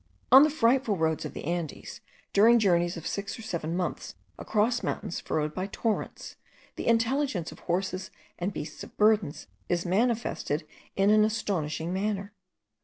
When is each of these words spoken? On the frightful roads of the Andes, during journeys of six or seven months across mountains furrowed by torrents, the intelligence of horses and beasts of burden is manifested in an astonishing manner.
On 0.31 0.41
the 0.41 0.49
frightful 0.49 0.97
roads 0.97 1.25
of 1.25 1.35
the 1.35 1.43
Andes, 1.45 2.01
during 2.33 2.57
journeys 2.57 2.97
of 2.97 3.05
six 3.05 3.37
or 3.37 3.43
seven 3.43 3.77
months 3.77 4.15
across 4.39 4.81
mountains 4.81 5.19
furrowed 5.19 5.53
by 5.53 5.67
torrents, 5.67 6.37
the 6.75 6.87
intelligence 6.87 7.51
of 7.51 7.59
horses 7.59 8.09
and 8.39 8.51
beasts 8.51 8.83
of 8.83 8.97
burden 8.97 9.31
is 9.69 9.85
manifested 9.85 10.65
in 10.95 11.11
an 11.11 11.23
astonishing 11.23 11.93
manner. 11.93 12.33